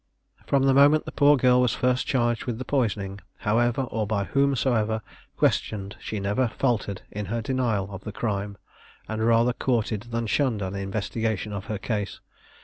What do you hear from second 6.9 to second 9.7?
in her denial of the crime, and rather